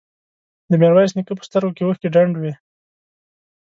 [0.69, 2.53] د ميرويس نيکه په سترګو کې اوښکې ډنډ وې.